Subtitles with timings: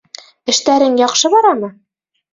[0.53, 1.73] Эштәрең яҡшы барамы?